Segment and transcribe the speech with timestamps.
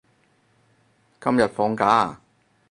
[1.19, 2.21] 今日放假啊？